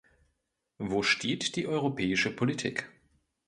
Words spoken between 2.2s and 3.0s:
Politik?